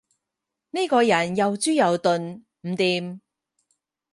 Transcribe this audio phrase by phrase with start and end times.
[0.71, 3.19] 呢個人又豬又鈍，唔掂